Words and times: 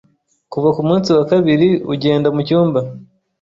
Kuva 0.51 0.69
kumunsi 0.77 1.07
wa 1.17 1.23
kabiri 1.31 1.67
ugenda 1.93 2.27
mucyumba 2.35 2.79